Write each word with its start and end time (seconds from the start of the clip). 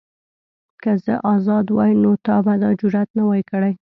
که 0.81 0.91
زه 1.05 1.13
ازاد 1.33 1.67
وای 1.75 1.93
نو 2.01 2.11
تا 2.25 2.35
به 2.45 2.53
دا 2.61 2.69
جرئت 2.79 3.09
نه 3.17 3.23
وای 3.27 3.43
کړی. 3.51 3.73